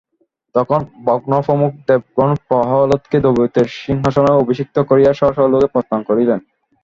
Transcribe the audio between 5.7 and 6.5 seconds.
প্রস্থান করিলেন।